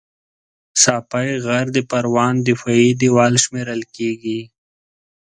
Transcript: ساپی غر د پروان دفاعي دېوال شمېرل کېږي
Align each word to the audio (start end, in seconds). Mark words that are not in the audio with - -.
ساپی 0.83 1.29
غر 1.45 1.65
د 1.75 1.77
پروان 1.89 2.35
دفاعي 2.49 2.89
دېوال 3.01 3.33
شمېرل 3.43 3.81
کېږي 3.95 4.39